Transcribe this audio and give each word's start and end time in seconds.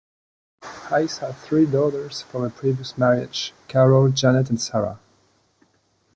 Hays 0.89 1.19
has 1.19 1.35
three 1.43 1.67
daughters 1.67 2.23
from 2.23 2.43
a 2.43 2.49
previous 2.49 2.97
marriage: 2.97 3.53
Carol, 3.67 4.09
Janet 4.09 4.49
and 4.49 4.59
Sarah. 4.59 4.99